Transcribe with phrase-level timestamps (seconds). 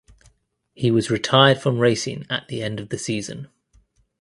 [0.73, 3.49] He was retired from racing at the end of the season.